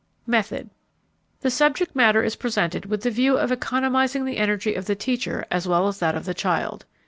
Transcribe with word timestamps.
]METHOD 0.35 0.71
The 1.41 1.51
subject 1.51 1.95
matter 1.95 2.23
is 2.23 2.35
presented 2.35 2.87
with 2.87 3.03
the 3.03 3.11
view 3.11 3.37
of 3.37 3.51
economizing 3.51 4.25
the 4.25 4.37
energy 4.37 4.73
of 4.73 4.85
the 4.85 4.95
teacher 4.95 5.45
as 5.51 5.67
well 5.67 5.87
as 5.87 5.99
that 5.99 6.15
of 6.15 6.25
the 6.25 6.33
child. 6.33 6.85